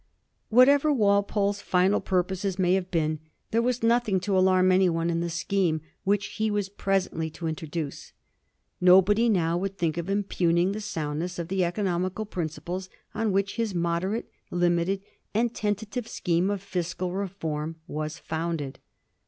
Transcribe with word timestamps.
Whatever 0.49 0.91
Walpole's 0.91 1.61
final 1.61 2.01
pur 2.01 2.23
poses 2.23 2.57
may 2.57 2.73
have 2.73 2.89
been, 2.89 3.19
there 3.51 3.61
was 3.61 3.81
notiiing 3.81 4.19
to 4.23 4.35
alarm 4.35 4.71
any 4.71 4.89
one 4.89 5.11
in 5.11 5.19
the 5.19 5.29
scheme 5.29 5.79
which 6.05 6.25
he 6.37 6.49
was 6.49 6.69
presentiy 6.69 7.31
to 7.33 7.45
in 7.45 7.53
troduce. 7.53 8.11
Nobody 8.81 9.29
now 9.29 9.57
would 9.59 9.77
think 9.77 9.97
of 9.99 10.09
impugning 10.09 10.71
the 10.71 10.81
soundness 10.81 11.37
of 11.37 11.49
tiie 11.49 11.61
economical 11.61 12.25
principles 12.25 12.89
on 13.13 13.31
which 13.31 13.57
his 13.57 13.75
moderate, 13.75 14.27
limited, 14.49 15.03
and 15.35 15.53
tentative 15.53 16.07
scheme 16.07 16.49
of 16.49 16.63
fiscal 16.63 17.11
reform 17.11 17.75
was 17.87 18.17
founded. 18.17 18.79